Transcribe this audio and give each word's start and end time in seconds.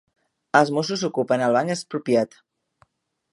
Els 0.59 0.71
mossos 0.77 1.03
ocupen 1.09 1.43
el 1.49 1.57
Banc 1.59 1.75
Expropiat 1.75 2.41